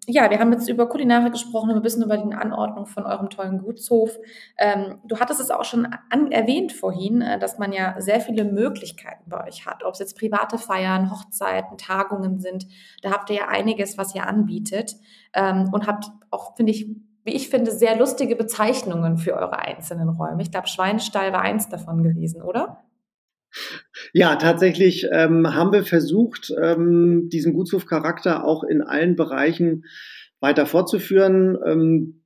ja, 0.06 0.30
wir 0.30 0.38
haben 0.38 0.52
jetzt 0.52 0.68
über 0.68 0.88
Kulinare 0.88 1.30
gesprochen, 1.30 1.70
ein 1.70 1.82
bisschen 1.82 2.02
über 2.02 2.16
die 2.16 2.34
Anordnung 2.34 2.86
von 2.86 3.04
eurem 3.04 3.28
tollen 3.28 3.58
Gutshof. 3.58 4.18
Ähm, 4.56 4.98
du 5.04 5.18
hattest 5.20 5.40
es 5.40 5.50
auch 5.50 5.64
schon 5.64 5.86
an, 6.08 6.32
erwähnt 6.32 6.72
vorhin, 6.72 7.20
äh, 7.20 7.38
dass 7.38 7.58
man 7.58 7.72
ja 7.72 8.00
sehr 8.00 8.20
viele 8.20 8.44
Möglichkeiten 8.44 9.28
bei 9.28 9.46
euch 9.46 9.66
hat, 9.66 9.84
ob 9.84 9.92
es 9.92 9.98
jetzt 9.98 10.18
private 10.18 10.58
Feiern, 10.58 11.10
Hochzeiten, 11.10 11.76
Tagungen 11.76 12.40
sind. 12.40 12.66
Da 13.02 13.10
habt 13.10 13.30
ihr 13.30 13.36
ja 13.36 13.48
einiges, 13.48 13.98
was 13.98 14.14
ihr 14.14 14.26
anbietet 14.26 14.96
ähm, 15.34 15.68
und 15.72 15.86
habt 15.86 16.06
auch, 16.30 16.56
finde 16.56 16.72
ich, 16.72 16.88
wie 17.24 17.32
ich 17.32 17.50
finde, 17.50 17.70
sehr 17.70 17.96
lustige 17.96 18.34
Bezeichnungen 18.36 19.18
für 19.18 19.34
eure 19.34 19.58
einzelnen 19.58 20.08
Räume. 20.08 20.42
Ich 20.42 20.50
glaube, 20.50 20.68
Schweinestall 20.68 21.32
war 21.32 21.42
eins 21.42 21.68
davon 21.68 22.02
gewesen, 22.02 22.42
oder? 22.42 22.82
Ja, 24.12 24.36
tatsächlich 24.36 25.06
ähm, 25.10 25.54
haben 25.54 25.72
wir 25.72 25.84
versucht, 25.84 26.52
ähm, 26.60 27.28
diesen 27.28 27.52
Gutshofcharakter 27.52 28.44
auch 28.44 28.64
in 28.64 28.82
allen 28.82 29.16
Bereichen 29.16 29.84
weiter 30.40 30.66
fortzuführen. 30.66 31.58
Ähm, 31.64 32.22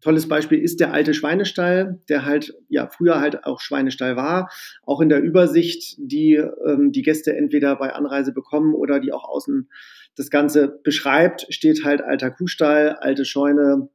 tolles 0.00 0.28
Beispiel 0.28 0.58
ist 0.58 0.80
der 0.80 0.92
alte 0.92 1.14
Schweinestall, 1.14 2.00
der 2.08 2.24
halt 2.24 2.54
ja 2.68 2.88
früher 2.88 3.20
halt 3.20 3.44
auch 3.44 3.60
Schweinestall 3.60 4.16
war. 4.16 4.50
Auch 4.84 5.00
in 5.00 5.08
der 5.08 5.22
Übersicht, 5.22 5.96
die 5.98 6.34
ähm, 6.34 6.92
die 6.92 7.02
Gäste 7.02 7.36
entweder 7.36 7.76
bei 7.76 7.92
Anreise 7.92 8.32
bekommen 8.32 8.74
oder 8.74 9.00
die 9.00 9.12
auch 9.12 9.24
außen 9.24 9.68
das 10.16 10.30
Ganze 10.30 10.80
beschreibt, 10.82 11.46
steht 11.48 11.84
halt 11.84 12.02
alter 12.02 12.30
Kuhstall, 12.30 12.96
alte 13.00 13.24
Scheune, 13.24 13.88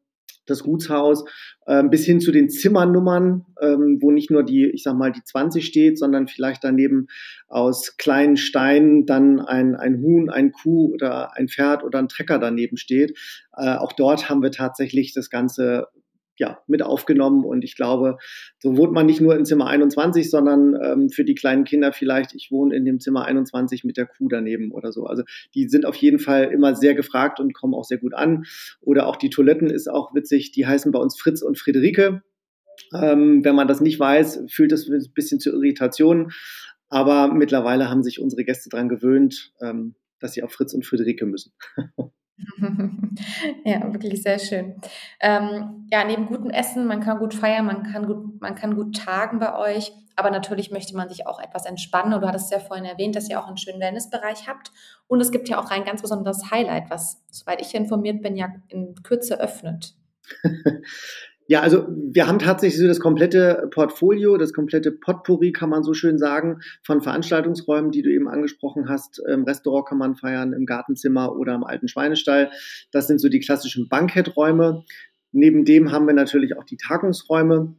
das 0.49 0.63
Gutshaus, 0.63 1.23
ähm, 1.67 1.89
bis 1.89 2.05
hin 2.05 2.19
zu 2.19 2.31
den 2.31 2.49
Zimmernummern, 2.49 3.45
ähm, 3.61 3.99
wo 4.01 4.11
nicht 4.11 4.31
nur 4.31 4.43
die, 4.43 4.65
ich 4.65 4.83
sag 4.83 4.95
mal, 4.95 5.11
die 5.11 5.23
20 5.23 5.65
steht, 5.65 5.99
sondern 5.99 6.27
vielleicht 6.27 6.63
daneben 6.63 7.07
aus 7.47 7.97
kleinen 7.97 8.37
Steinen 8.37 9.05
dann 9.05 9.39
ein, 9.39 9.75
ein 9.75 10.01
Huhn, 10.01 10.29
ein 10.29 10.51
Kuh 10.51 10.93
oder 10.93 11.35
ein 11.35 11.47
Pferd 11.47 11.83
oder 11.83 11.99
ein 11.99 12.07
Trecker 12.07 12.39
daneben 12.39 12.77
steht. 12.77 13.17
Äh, 13.55 13.75
auch 13.75 13.93
dort 13.93 14.29
haben 14.29 14.41
wir 14.41 14.51
tatsächlich 14.51 15.13
das 15.13 15.29
Ganze 15.29 15.87
ja, 16.37 16.59
mit 16.67 16.81
aufgenommen. 16.81 17.43
Und 17.43 17.63
ich 17.63 17.75
glaube, 17.75 18.17
so 18.59 18.77
wohnt 18.77 18.93
man 18.93 19.05
nicht 19.05 19.21
nur 19.21 19.35
in 19.35 19.45
Zimmer 19.45 19.67
21, 19.67 20.29
sondern 20.29 20.75
ähm, 20.81 21.09
für 21.09 21.23
die 21.23 21.35
kleinen 21.35 21.63
Kinder 21.63 21.91
vielleicht, 21.91 22.33
ich 22.35 22.49
wohne 22.51 22.75
in 22.75 22.85
dem 22.85 22.99
Zimmer 22.99 23.25
21 23.25 23.83
mit 23.83 23.97
der 23.97 24.05
Kuh 24.05 24.27
daneben 24.29 24.71
oder 24.71 24.91
so. 24.91 25.05
Also 25.05 25.23
die 25.55 25.67
sind 25.67 25.85
auf 25.85 25.95
jeden 25.95 26.19
Fall 26.19 26.45
immer 26.45 26.75
sehr 26.75 26.95
gefragt 26.95 27.39
und 27.39 27.53
kommen 27.53 27.73
auch 27.73 27.85
sehr 27.85 27.97
gut 27.97 28.13
an. 28.13 28.45
Oder 28.81 29.07
auch 29.07 29.15
die 29.15 29.29
Toiletten 29.29 29.69
ist 29.69 29.89
auch 29.89 30.13
witzig, 30.13 30.51
die 30.51 30.65
heißen 30.65 30.91
bei 30.91 30.99
uns 30.99 31.19
Fritz 31.19 31.41
und 31.41 31.57
Friederike. 31.57 32.21
Ähm, 32.93 33.43
wenn 33.43 33.55
man 33.55 33.67
das 33.67 33.81
nicht 33.81 33.99
weiß, 33.99 34.43
fühlt 34.49 34.71
das 34.71 34.87
ein 34.87 35.11
bisschen 35.13 35.39
zu 35.39 35.51
Irritationen. 35.51 36.31
Aber 36.89 37.33
mittlerweile 37.33 37.89
haben 37.89 38.03
sich 38.03 38.19
unsere 38.19 38.45
Gäste 38.45 38.69
daran 38.69 38.89
gewöhnt, 38.89 39.51
ähm, 39.61 39.95
dass 40.19 40.33
sie 40.33 40.43
auf 40.43 40.51
Fritz 40.51 40.73
und 40.73 40.85
Friederike 40.85 41.25
müssen. 41.25 41.53
ja, 43.65 43.91
wirklich 43.91 44.21
sehr 44.21 44.39
schön. 44.39 44.75
Ähm, 45.19 45.87
ja, 45.91 46.03
neben 46.05 46.27
gutem 46.27 46.49
Essen, 46.49 46.85
man 46.85 47.01
kann 47.01 47.19
gut 47.19 47.33
feiern, 47.33 47.65
man 47.65 47.83
kann 47.83 48.05
gut, 48.05 48.41
man 48.41 48.55
kann 48.55 48.75
gut 48.75 48.95
tagen 48.95 49.39
bei 49.39 49.57
euch, 49.57 49.91
aber 50.15 50.31
natürlich 50.31 50.71
möchte 50.71 50.95
man 50.95 51.09
sich 51.09 51.27
auch 51.27 51.39
etwas 51.39 51.65
entspannen. 51.65 52.13
Und 52.13 52.21
du 52.21 52.27
hattest 52.27 52.51
ja 52.51 52.59
vorhin 52.59 52.85
erwähnt, 52.85 53.15
dass 53.15 53.29
ihr 53.29 53.39
auch 53.39 53.47
einen 53.47 53.57
schönen 53.57 53.79
Wellnessbereich 53.79 54.47
habt. 54.47 54.71
Und 55.07 55.21
es 55.21 55.31
gibt 55.31 55.49
ja 55.49 55.59
auch 55.59 55.69
ein 55.69 55.85
ganz 55.85 56.01
besonderes 56.01 56.51
Highlight, 56.51 56.89
was, 56.89 57.23
soweit 57.29 57.61
ich 57.61 57.73
informiert 57.73 58.21
bin, 58.21 58.35
ja 58.35 58.49
in 58.67 58.95
Kürze 59.03 59.39
öffnet. 59.39 59.95
Ja, 61.49 61.61
also 61.61 61.87
wir 61.89 62.27
haben 62.27 62.39
tatsächlich 62.39 62.79
so 62.79 62.87
das 62.87 62.99
komplette 62.99 63.69
Portfolio, 63.71 64.37
das 64.37 64.51
komplette 64.51 64.91
Potpourri, 64.91 65.53
kann 65.53 65.69
man 65.69 65.83
so 65.83 65.93
schön 65.93 66.17
sagen, 66.17 66.59
von 66.83 67.01
Veranstaltungsräumen, 67.01 67.91
die 67.91 68.01
du 68.01 68.11
eben 68.11 68.27
angesprochen 68.27 68.89
hast. 68.89 69.21
Im 69.27 69.45
Restaurant 69.45 69.87
kann 69.87 69.97
man 69.97 70.15
feiern, 70.15 70.51
im 70.51 70.65
Gartenzimmer 70.65 71.35
oder 71.37 71.55
im 71.55 71.63
alten 71.63 71.87
Schweinestall. 71.87 72.51
Das 72.91 73.07
sind 73.07 73.19
so 73.19 73.29
die 73.29 73.39
klassischen 73.39 73.87
Banketträume. 73.87 74.83
Neben 75.31 75.63
dem 75.63 75.91
haben 75.91 76.05
wir 76.05 76.13
natürlich 76.13 76.57
auch 76.57 76.65
die 76.65 76.77
Tagungsräume 76.77 77.75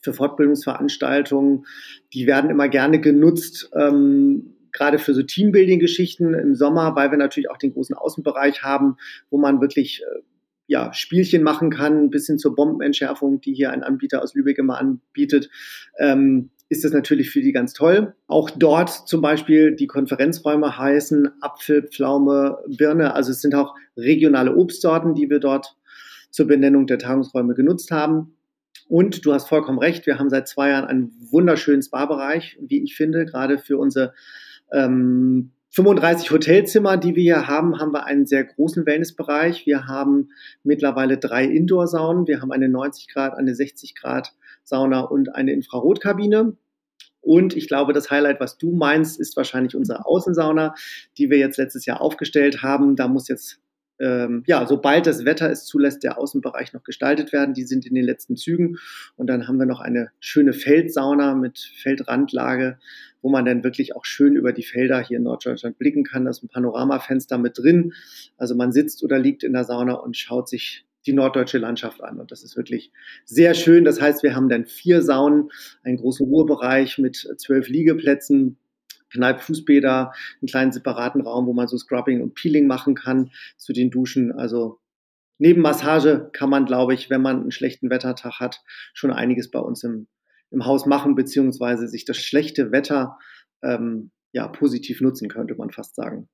für 0.00 0.12
Fortbildungsveranstaltungen. 0.12 1.64
Die 2.12 2.26
werden 2.26 2.50
immer 2.50 2.68
gerne 2.68 3.00
genutzt. 3.00 3.70
Ähm, 3.78 4.56
gerade 4.72 4.98
für 4.98 5.14
so 5.14 5.22
Teambuilding-Geschichten 5.22 6.34
im 6.34 6.54
Sommer, 6.54 6.96
weil 6.96 7.10
wir 7.10 7.18
natürlich 7.18 7.50
auch 7.50 7.58
den 7.58 7.72
großen 7.72 7.94
Außenbereich 7.94 8.62
haben, 8.62 8.96
wo 9.30 9.38
man 9.38 9.60
wirklich 9.60 10.02
äh, 10.02 10.22
ja, 10.66 10.92
Spielchen 10.94 11.42
machen 11.42 11.70
kann, 11.70 12.10
bis 12.10 12.26
hin 12.26 12.38
zur 12.38 12.54
Bombenentschärfung, 12.54 13.40
die 13.40 13.54
hier 13.54 13.70
ein 13.70 13.82
Anbieter 13.82 14.22
aus 14.22 14.34
Lübeck 14.34 14.58
immer 14.58 14.78
anbietet, 14.78 15.50
ähm, 15.98 16.50
ist 16.68 16.84
das 16.84 16.92
natürlich 16.92 17.30
für 17.30 17.42
die 17.42 17.52
ganz 17.52 17.74
toll. 17.74 18.14
Auch 18.26 18.48
dort 18.48 18.88
zum 18.88 19.20
Beispiel 19.20 19.76
die 19.76 19.86
Konferenzräume 19.86 20.78
heißen 20.78 21.28
Apfel, 21.42 21.86
Pflaume, 21.86 22.58
Birne. 22.66 23.14
Also 23.14 23.30
es 23.30 23.42
sind 23.42 23.54
auch 23.54 23.74
regionale 23.96 24.56
Obstsorten, 24.56 25.14
die 25.14 25.28
wir 25.28 25.38
dort 25.38 25.76
zur 26.30 26.46
Benennung 26.46 26.86
der 26.86 26.98
Tagungsräume 26.98 27.54
genutzt 27.54 27.90
haben. 27.90 28.36
Und 28.88 29.26
du 29.26 29.34
hast 29.34 29.48
vollkommen 29.48 29.78
recht, 29.78 30.06
wir 30.06 30.18
haben 30.18 30.30
seit 30.30 30.48
zwei 30.48 30.70
Jahren 30.70 30.86
einen 30.86 31.12
wunderschönen 31.30 31.82
Spa-Bereich, 31.82 32.58
wie 32.60 32.82
ich 32.82 32.94
finde, 32.96 33.26
gerade 33.26 33.58
für 33.58 33.76
unsere 33.76 34.14
ähm, 34.72 35.52
35 35.74 36.30
Hotelzimmer, 36.30 36.98
die 36.98 37.16
wir 37.16 37.22
hier 37.22 37.46
haben, 37.48 37.80
haben 37.80 37.92
wir 37.92 38.04
einen 38.04 38.26
sehr 38.26 38.44
großen 38.44 38.84
Wellnessbereich. 38.84 39.64
Wir 39.64 39.86
haben 39.86 40.28
mittlerweile 40.62 41.16
drei 41.16 41.46
Indoor-Saunen. 41.46 42.26
Wir 42.26 42.42
haben 42.42 42.52
eine 42.52 42.68
90 42.68 43.08
Grad, 43.08 43.34
eine 43.38 43.54
60 43.54 43.94
Grad 43.94 44.34
Sauna 44.64 45.00
und 45.00 45.34
eine 45.34 45.52
Infrarotkabine. 45.52 46.58
Und 47.22 47.56
ich 47.56 47.68
glaube, 47.68 47.94
das 47.94 48.10
Highlight, 48.10 48.38
was 48.38 48.58
du 48.58 48.72
meinst, 48.72 49.18
ist 49.18 49.34
wahrscheinlich 49.36 49.74
unsere 49.74 50.04
Außensauna, 50.04 50.74
die 51.16 51.30
wir 51.30 51.38
jetzt 51.38 51.56
letztes 51.56 51.86
Jahr 51.86 52.02
aufgestellt 52.02 52.62
haben. 52.62 52.94
Da 52.94 53.08
muss 53.08 53.28
jetzt 53.28 53.61
ähm, 54.02 54.42
ja, 54.46 54.66
sobald 54.66 55.06
das 55.06 55.24
Wetter 55.24 55.48
es 55.48 55.64
zulässt, 55.64 56.02
der 56.02 56.18
Außenbereich 56.18 56.72
noch 56.72 56.82
gestaltet 56.82 57.32
werden. 57.32 57.54
Die 57.54 57.62
sind 57.62 57.86
in 57.86 57.94
den 57.94 58.04
letzten 58.04 58.36
Zügen. 58.36 58.78
Und 59.14 59.28
dann 59.28 59.46
haben 59.46 59.58
wir 59.58 59.66
noch 59.66 59.80
eine 59.80 60.10
schöne 60.18 60.52
Feldsauna 60.52 61.36
mit 61.36 61.58
Feldrandlage, 61.76 62.78
wo 63.22 63.30
man 63.30 63.44
dann 63.44 63.62
wirklich 63.62 63.94
auch 63.94 64.04
schön 64.04 64.34
über 64.34 64.52
die 64.52 64.64
Felder 64.64 65.00
hier 65.00 65.18
in 65.18 65.22
Norddeutschland 65.22 65.78
blicken 65.78 66.02
kann. 66.02 66.24
Da 66.24 66.32
ist 66.32 66.42
ein 66.42 66.48
Panoramafenster 66.48 67.38
mit 67.38 67.58
drin. 67.58 67.92
Also 68.36 68.56
man 68.56 68.72
sitzt 68.72 69.04
oder 69.04 69.20
liegt 69.20 69.44
in 69.44 69.52
der 69.52 69.64
Sauna 69.64 69.94
und 69.94 70.16
schaut 70.16 70.48
sich 70.48 70.84
die 71.06 71.12
norddeutsche 71.12 71.58
Landschaft 71.58 72.02
an. 72.02 72.18
Und 72.18 72.32
das 72.32 72.42
ist 72.42 72.56
wirklich 72.56 72.90
sehr 73.24 73.54
schön. 73.54 73.84
Das 73.84 74.00
heißt, 74.00 74.24
wir 74.24 74.34
haben 74.34 74.48
dann 74.48 74.66
vier 74.66 75.02
Saunen, 75.02 75.50
einen 75.84 75.96
großen 75.96 76.26
Ruhebereich 76.26 76.98
mit 76.98 77.16
zwölf 77.38 77.68
Liegeplätzen, 77.68 78.56
Kneipp-Fußbäder, 79.12 80.12
einen 80.40 80.48
kleinen 80.48 80.72
separaten 80.72 81.20
Raum, 81.20 81.46
wo 81.46 81.52
man 81.52 81.68
so 81.68 81.76
Scrubbing 81.76 82.22
und 82.22 82.34
Peeling 82.34 82.66
machen 82.66 82.94
kann 82.94 83.30
zu 83.56 83.72
den 83.72 83.90
Duschen. 83.90 84.32
Also 84.32 84.80
neben 85.38 85.62
Massage 85.62 86.30
kann 86.32 86.50
man, 86.50 86.66
glaube 86.66 86.94
ich, 86.94 87.10
wenn 87.10 87.22
man 87.22 87.40
einen 87.40 87.50
schlechten 87.50 87.90
Wettertag 87.90 88.40
hat, 88.40 88.62
schon 88.94 89.12
einiges 89.12 89.50
bei 89.50 89.58
uns 89.58 89.82
im, 89.84 90.08
im 90.50 90.64
Haus 90.64 90.86
machen, 90.86 91.14
beziehungsweise 91.14 91.88
sich 91.88 92.04
das 92.04 92.18
schlechte 92.18 92.72
Wetter 92.72 93.18
ähm, 93.62 94.10
ja, 94.32 94.48
positiv 94.48 95.00
nutzen, 95.00 95.28
könnte 95.28 95.54
man 95.54 95.70
fast 95.70 95.94
sagen. 95.94 96.28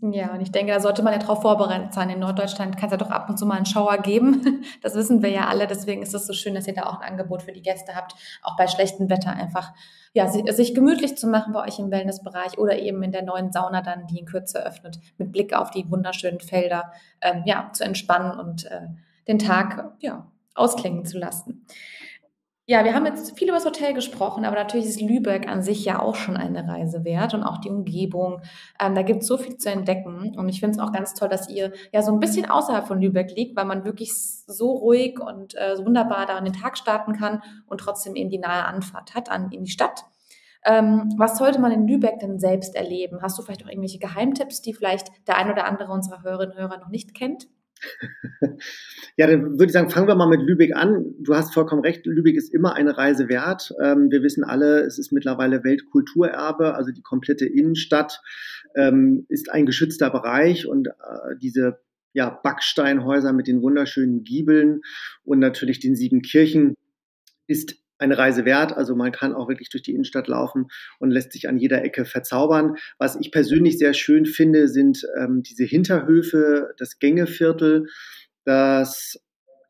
Ja, 0.00 0.32
und 0.32 0.40
ich 0.40 0.52
denke, 0.52 0.72
da 0.72 0.80
sollte 0.80 1.02
man 1.02 1.12
ja 1.12 1.18
darauf 1.18 1.42
vorbereitet 1.42 1.92
sein. 1.92 2.08
In 2.10 2.20
Norddeutschland 2.20 2.76
kann 2.76 2.86
es 2.86 2.92
ja 2.92 2.96
doch 2.96 3.10
ab 3.10 3.28
und 3.28 3.38
zu 3.38 3.44
mal 3.44 3.56
einen 3.56 3.66
Schauer 3.66 3.98
geben. 3.98 4.64
Das 4.82 4.94
wissen 4.94 5.22
wir 5.22 5.30
ja 5.30 5.46
alle. 5.46 5.66
Deswegen 5.66 6.02
ist 6.02 6.14
es 6.14 6.26
so 6.26 6.32
schön, 6.32 6.54
dass 6.54 6.66
ihr 6.66 6.74
da 6.74 6.84
auch 6.84 7.00
ein 7.00 7.10
Angebot 7.10 7.42
für 7.42 7.52
die 7.52 7.62
Gäste 7.62 7.94
habt, 7.94 8.14
auch 8.42 8.56
bei 8.56 8.66
schlechtem 8.68 9.10
Wetter 9.10 9.30
einfach 9.30 9.72
ja, 10.12 10.28
sich 10.28 10.74
gemütlich 10.74 11.18
zu 11.18 11.26
machen 11.26 11.52
bei 11.52 11.66
euch 11.66 11.78
im 11.78 11.90
Wellnessbereich 11.90 12.56
oder 12.56 12.78
eben 12.78 13.02
in 13.02 13.12
der 13.12 13.22
neuen 13.22 13.52
Sauna 13.52 13.82
dann, 13.82 14.06
die 14.06 14.18
in 14.18 14.26
Kürze 14.26 14.64
öffnet, 14.64 14.98
mit 15.18 15.32
Blick 15.32 15.54
auf 15.54 15.70
die 15.70 15.90
wunderschönen 15.90 16.40
Felder, 16.40 16.92
ähm, 17.20 17.42
ja, 17.44 17.70
zu 17.72 17.84
entspannen 17.84 18.38
und 18.38 18.64
äh, 18.64 18.88
den 19.28 19.38
Tag 19.38 19.92
ja, 20.00 20.26
ausklingen 20.54 21.04
zu 21.04 21.18
lassen. 21.18 21.66
Ja, 22.68 22.82
wir 22.84 22.94
haben 22.94 23.06
jetzt 23.06 23.38
viel 23.38 23.46
über 23.46 23.58
das 23.58 23.64
Hotel 23.64 23.94
gesprochen, 23.94 24.44
aber 24.44 24.56
natürlich 24.56 24.86
ist 24.86 25.00
Lübeck 25.00 25.46
an 25.46 25.62
sich 25.62 25.84
ja 25.84 26.00
auch 26.00 26.16
schon 26.16 26.36
eine 26.36 26.66
Reise 26.66 27.04
wert 27.04 27.32
und 27.32 27.44
auch 27.44 27.58
die 27.58 27.70
Umgebung. 27.70 28.42
Ähm, 28.80 28.96
da 28.96 29.02
gibt 29.02 29.22
es 29.22 29.28
so 29.28 29.38
viel 29.38 29.56
zu 29.56 29.70
entdecken 29.70 30.36
und 30.36 30.48
ich 30.48 30.58
finde 30.58 30.76
es 30.76 30.82
auch 30.82 30.90
ganz 30.90 31.14
toll, 31.14 31.28
dass 31.28 31.48
ihr 31.48 31.72
ja 31.92 32.02
so 32.02 32.10
ein 32.10 32.18
bisschen 32.18 32.50
außerhalb 32.50 32.84
von 32.88 33.00
Lübeck 33.00 33.30
liegt, 33.36 33.54
weil 33.54 33.66
man 33.66 33.84
wirklich 33.84 34.12
so 34.16 34.72
ruhig 34.72 35.20
und 35.20 35.54
äh, 35.56 35.76
so 35.76 35.86
wunderbar 35.86 36.26
da 36.26 36.34
an 36.36 36.44
den 36.44 36.54
Tag 36.54 36.76
starten 36.76 37.12
kann 37.12 37.40
und 37.66 37.78
trotzdem 37.78 38.16
eben 38.16 38.30
die 38.30 38.38
nahe 38.38 38.64
Anfahrt 38.64 39.14
hat 39.14 39.30
an, 39.30 39.52
in 39.52 39.62
die 39.62 39.70
Stadt. 39.70 40.04
Ähm, 40.64 41.14
was 41.16 41.38
sollte 41.38 41.60
man 41.60 41.70
in 41.70 41.86
Lübeck 41.86 42.18
denn 42.18 42.40
selbst 42.40 42.74
erleben? 42.74 43.22
Hast 43.22 43.38
du 43.38 43.42
vielleicht 43.42 43.64
auch 43.64 43.68
irgendwelche 43.68 44.00
Geheimtipps, 44.00 44.60
die 44.60 44.74
vielleicht 44.74 45.12
der 45.28 45.36
ein 45.36 45.52
oder 45.52 45.66
andere 45.66 45.92
unserer 45.92 46.24
Hörerinnen 46.24 46.56
und 46.56 46.60
Hörer 46.60 46.78
noch 46.78 46.88
nicht 46.88 47.14
kennt? 47.14 47.46
Ja, 49.18 49.26
dann 49.26 49.52
würde 49.52 49.66
ich 49.66 49.72
sagen, 49.72 49.88
fangen 49.88 50.08
wir 50.08 50.14
mal 50.14 50.28
mit 50.28 50.42
Lübeck 50.42 50.76
an. 50.76 51.14
Du 51.20 51.34
hast 51.34 51.54
vollkommen 51.54 51.82
recht, 51.82 52.04
Lübeck 52.04 52.36
ist 52.36 52.52
immer 52.52 52.74
eine 52.74 52.98
Reise 52.98 53.28
wert. 53.28 53.72
Ähm, 53.82 54.10
wir 54.10 54.22
wissen 54.22 54.44
alle, 54.44 54.80
es 54.80 54.98
ist 54.98 55.10
mittlerweile 55.10 55.64
Weltkulturerbe, 55.64 56.74
also 56.74 56.92
die 56.92 57.02
komplette 57.02 57.46
Innenstadt 57.46 58.20
ähm, 58.74 59.24
ist 59.28 59.50
ein 59.50 59.64
geschützter 59.64 60.10
Bereich 60.10 60.66
und 60.66 60.88
äh, 60.88 60.92
diese 61.40 61.80
ja, 62.12 62.30
Backsteinhäuser 62.30 63.32
mit 63.32 63.46
den 63.46 63.62
wunderschönen 63.62 64.24
Giebeln 64.24 64.82
und 65.24 65.38
natürlich 65.38 65.80
den 65.80 65.96
sieben 65.96 66.20
Kirchen 66.22 66.74
ist 67.46 67.76
eine 67.98 68.18
Reise 68.18 68.44
wert. 68.44 68.76
Also 68.76 68.94
man 68.94 69.12
kann 69.12 69.34
auch 69.34 69.48
wirklich 69.48 69.70
durch 69.70 69.82
die 69.82 69.92
Innenstadt 69.92 70.28
laufen 70.28 70.68
und 70.98 71.10
lässt 71.10 71.32
sich 71.32 71.48
an 71.48 71.58
jeder 71.58 71.82
Ecke 71.84 72.04
verzaubern. 72.04 72.76
Was 72.98 73.16
ich 73.16 73.30
persönlich 73.30 73.78
sehr 73.78 73.94
schön 73.94 74.26
finde, 74.26 74.68
sind 74.68 75.06
ähm, 75.18 75.42
diese 75.42 75.64
Hinterhöfe, 75.64 76.74
das 76.78 76.98
Gängeviertel. 76.98 77.86
Das 78.44 79.18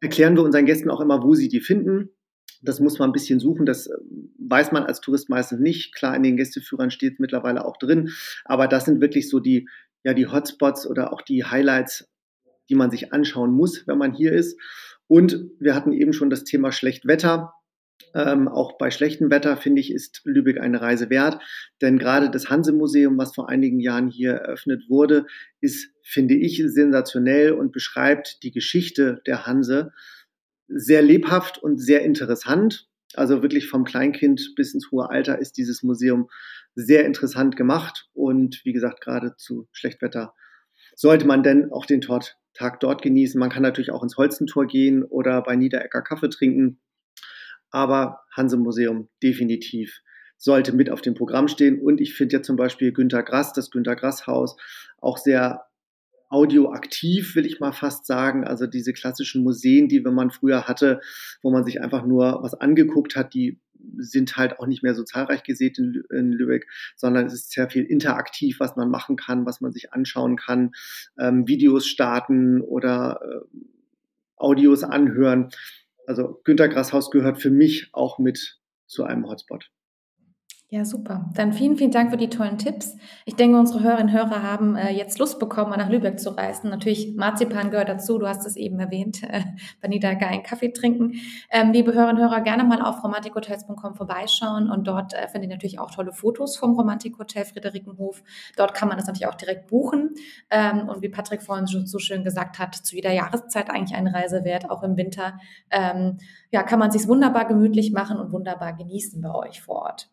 erklären 0.00 0.36
wir 0.36 0.42
unseren 0.42 0.66
Gästen 0.66 0.90
auch 0.90 1.00
immer, 1.00 1.22
wo 1.22 1.34
sie 1.34 1.48
die 1.48 1.60
finden. 1.60 2.10
Das 2.62 2.80
muss 2.80 2.98
man 2.98 3.10
ein 3.10 3.12
bisschen 3.12 3.40
suchen. 3.40 3.66
Das 3.66 3.86
ähm, 3.86 4.34
weiß 4.38 4.72
man 4.72 4.84
als 4.84 5.00
Tourist 5.00 5.28
meistens 5.28 5.60
nicht. 5.60 5.94
Klar, 5.94 6.16
in 6.16 6.22
den 6.22 6.36
Gästeführern 6.36 6.90
steht 6.90 7.14
es 7.14 7.18
mittlerweile 7.18 7.64
auch 7.64 7.76
drin. 7.76 8.10
Aber 8.44 8.66
das 8.66 8.84
sind 8.84 9.00
wirklich 9.00 9.28
so 9.28 9.40
die, 9.40 9.68
ja, 10.04 10.14
die 10.14 10.26
Hotspots 10.26 10.86
oder 10.86 11.12
auch 11.12 11.22
die 11.22 11.44
Highlights, 11.44 12.08
die 12.68 12.74
man 12.74 12.90
sich 12.90 13.12
anschauen 13.12 13.52
muss, 13.52 13.86
wenn 13.86 13.98
man 13.98 14.12
hier 14.12 14.32
ist. 14.32 14.58
Und 15.08 15.50
wir 15.60 15.74
hatten 15.74 15.92
eben 15.92 16.12
schon 16.12 16.30
das 16.30 16.44
Thema 16.44 16.72
Schlechtwetter. 16.72 17.52
Ähm, 18.16 18.48
auch 18.48 18.78
bei 18.78 18.90
schlechtem 18.90 19.30
Wetter, 19.30 19.58
finde 19.58 19.82
ich, 19.82 19.92
ist 19.92 20.22
Lübeck 20.24 20.58
eine 20.58 20.80
Reise 20.80 21.10
wert. 21.10 21.38
Denn 21.82 21.98
gerade 21.98 22.30
das 22.30 22.48
Hanse-Museum, 22.48 23.18
was 23.18 23.34
vor 23.34 23.50
einigen 23.50 23.78
Jahren 23.78 24.08
hier 24.08 24.32
eröffnet 24.32 24.84
wurde, 24.88 25.26
ist, 25.60 25.90
finde 26.02 26.34
ich, 26.34 26.62
sensationell 26.66 27.52
und 27.52 27.72
beschreibt 27.72 28.42
die 28.42 28.52
Geschichte 28.52 29.20
der 29.26 29.46
Hanse 29.46 29.92
sehr 30.66 31.02
lebhaft 31.02 31.58
und 31.58 31.76
sehr 31.76 32.02
interessant. 32.02 32.88
Also 33.12 33.42
wirklich 33.42 33.68
vom 33.68 33.84
Kleinkind 33.84 34.54
bis 34.56 34.72
ins 34.72 34.90
hohe 34.90 35.10
Alter 35.10 35.38
ist 35.38 35.58
dieses 35.58 35.82
Museum 35.82 36.30
sehr 36.74 37.04
interessant 37.04 37.54
gemacht. 37.54 38.08
Und 38.14 38.62
wie 38.64 38.72
gesagt, 38.72 39.02
gerade 39.02 39.36
zu 39.36 39.68
Schlechtwetter 39.72 40.32
sollte 40.94 41.26
man 41.26 41.42
denn 41.42 41.70
auch 41.70 41.84
den 41.84 42.00
Tag 42.00 42.80
dort 42.80 43.02
genießen. 43.02 43.38
Man 43.38 43.50
kann 43.50 43.62
natürlich 43.62 43.90
auch 43.90 44.02
ins 44.02 44.16
Holzentor 44.16 44.66
gehen 44.66 45.04
oder 45.04 45.42
bei 45.42 45.54
Niederecker 45.54 46.00
Kaffee 46.00 46.30
trinken. 46.30 46.80
Aber 47.70 48.20
Hanse-Museum 48.32 49.08
definitiv 49.22 50.00
sollte 50.38 50.74
mit 50.74 50.90
auf 50.90 51.00
dem 51.00 51.14
Programm 51.14 51.48
stehen. 51.48 51.80
Und 51.80 52.00
ich 52.00 52.14
finde 52.14 52.36
ja 52.36 52.42
zum 52.42 52.56
Beispiel 52.56 52.92
Günter 52.92 53.22
Grass, 53.22 53.52
das 53.52 53.70
Günter 53.70 53.96
Grass 53.96 54.26
Haus, 54.26 54.56
auch 55.00 55.18
sehr 55.18 55.66
audioaktiv, 56.28 57.36
will 57.36 57.46
ich 57.46 57.60
mal 57.60 57.72
fast 57.72 58.06
sagen. 58.06 58.44
Also 58.44 58.66
diese 58.66 58.92
klassischen 58.92 59.42
Museen, 59.42 59.88
die 59.88 60.00
man 60.00 60.30
früher 60.30 60.64
hatte, 60.64 61.00
wo 61.42 61.50
man 61.50 61.64
sich 61.64 61.80
einfach 61.80 62.04
nur 62.04 62.42
was 62.42 62.54
angeguckt 62.54 63.16
hat, 63.16 63.34
die 63.34 63.60
sind 63.98 64.36
halt 64.36 64.58
auch 64.58 64.66
nicht 64.66 64.82
mehr 64.82 64.94
so 64.94 65.04
zahlreich 65.04 65.42
gesät 65.42 65.78
in, 65.78 66.02
in 66.10 66.32
Lübeck, 66.32 66.66
sondern 66.96 67.26
es 67.26 67.34
ist 67.34 67.52
sehr 67.52 67.70
viel 67.70 67.84
interaktiv, 67.84 68.58
was 68.58 68.76
man 68.76 68.90
machen 68.90 69.16
kann, 69.16 69.46
was 69.46 69.60
man 69.60 69.72
sich 69.72 69.92
anschauen 69.92 70.36
kann, 70.36 70.72
ähm, 71.18 71.46
Videos 71.46 71.86
starten 71.86 72.60
oder 72.60 73.20
äh, 73.22 73.58
Audios 74.36 74.82
anhören. 74.82 75.50
Also 76.06 76.40
Günter 76.44 76.68
Grasshaus 76.68 77.10
gehört 77.10 77.40
für 77.40 77.50
mich 77.50 77.90
auch 77.92 78.18
mit 78.18 78.60
zu 78.86 79.04
einem 79.04 79.28
Hotspot. 79.28 79.70
Ja, 80.68 80.84
super. 80.84 81.30
Dann 81.34 81.52
vielen, 81.52 81.76
vielen 81.76 81.92
Dank 81.92 82.10
für 82.10 82.16
die 82.16 82.28
tollen 82.28 82.58
Tipps. 82.58 82.96
Ich 83.24 83.36
denke, 83.36 83.56
unsere 83.56 83.84
Hörerinnen 83.84 84.08
und 84.08 84.12
Hörer 84.12 84.42
haben 84.42 84.74
äh, 84.74 84.90
jetzt 84.90 85.16
Lust 85.20 85.38
bekommen, 85.38 85.70
mal 85.70 85.76
nach 85.76 85.88
Lübeck 85.88 86.18
zu 86.18 86.30
reisen. 86.30 86.70
Natürlich, 86.70 87.14
Marzipan 87.14 87.70
gehört 87.70 87.88
dazu. 87.88 88.18
Du 88.18 88.26
hast 88.26 88.44
es 88.44 88.56
eben 88.56 88.80
erwähnt. 88.80 89.22
Äh, 89.22 89.42
Vanita, 89.80 90.08
einen 90.08 90.42
Kaffee 90.42 90.72
trinken. 90.72 91.20
Ähm, 91.52 91.70
liebe 91.70 91.94
Hörerinnen 91.94 92.20
und 92.20 92.28
Hörer, 92.28 92.40
gerne 92.40 92.64
mal 92.64 92.82
auf 92.82 93.04
romantikhotels.com 93.04 93.94
vorbeischauen. 93.94 94.68
Und 94.68 94.88
dort 94.88 95.14
äh, 95.14 95.28
findet 95.28 95.50
ihr 95.50 95.54
natürlich 95.54 95.78
auch 95.78 95.92
tolle 95.92 96.10
Fotos 96.10 96.56
vom 96.56 96.74
Romantikhotel 96.74 97.44
Friederikenhof. 97.44 98.24
Dort 98.56 98.74
kann 98.74 98.88
man 98.88 98.96
das 98.96 99.06
natürlich 99.06 99.28
auch 99.28 99.36
direkt 99.36 99.68
buchen. 99.68 100.14
Ähm, 100.50 100.88
und 100.88 101.00
wie 101.00 101.08
Patrick 101.08 101.42
vorhin 101.42 101.66
so 101.66 101.98
schön 102.00 102.24
gesagt 102.24 102.58
hat, 102.58 102.74
zu 102.74 102.96
jeder 102.96 103.12
Jahreszeit 103.12 103.70
eigentlich 103.70 103.96
eine 103.96 104.12
Reise 104.12 104.42
wert, 104.42 104.68
auch 104.68 104.82
im 104.82 104.96
Winter. 104.96 105.38
Ähm, 105.70 106.18
ja, 106.50 106.64
kann 106.64 106.80
man 106.80 106.90
sich 106.90 107.06
wunderbar 107.06 107.44
gemütlich 107.44 107.92
machen 107.92 108.18
und 108.18 108.32
wunderbar 108.32 108.72
genießen 108.72 109.22
bei 109.22 109.32
euch 109.32 109.62
vor 109.62 109.76
Ort. 109.76 110.10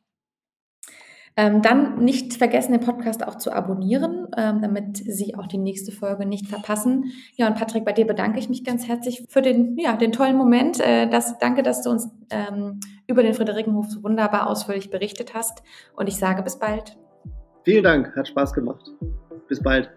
Ähm, 1.36 1.62
dann 1.62 2.04
nicht 2.04 2.36
vergessen, 2.36 2.74
den 2.74 2.82
Podcast 2.82 3.28
auch 3.28 3.38
zu 3.38 3.52
abonnieren, 3.52 4.28
ähm, 4.38 4.62
damit 4.62 4.98
Sie 4.98 5.36
auch 5.36 5.48
die 5.48 5.58
nächste 5.58 5.92
Folge 5.92 6.26
nicht 6.28 6.48
verpassen. 6.48 7.12
Ja, 7.36 7.48
und 7.48 7.56
Patrick, 7.56 7.86
bei 7.86 7.92
dir 7.92 8.06
bedanke 8.06 8.38
ich 8.38 8.50
mich 8.50 8.64
ganz 8.64 8.88
herzlich 8.88 9.26
für 9.30 9.42
den, 9.42 9.78
ja, 9.78 9.96
den 9.96 10.12
tollen 10.12 10.38
Moment. 10.38 10.80
Äh, 10.80 11.10
das, 11.10 11.40
danke, 11.40 11.64
dass 11.64 11.82
du 11.82 11.90
uns 11.90 12.10
ähm, 12.30 12.80
über 13.08 13.24
den 13.24 13.34
Friederikenhof 13.34 13.88
so 13.90 14.04
wunderbar 14.04 14.48
ausführlich 14.48 14.92
berichtet 14.92 15.34
hast. 15.34 15.64
Und 15.96 16.08
ich 16.08 16.18
sage 16.18 16.44
bis 16.44 16.60
bald. 16.60 16.98
Vielen 17.64 17.84
Dank, 17.84 18.16
hat 18.16 18.28
Spaß 18.28 18.54
gemacht. 18.54 18.92
Bis 19.48 19.62
bald. 19.62 19.90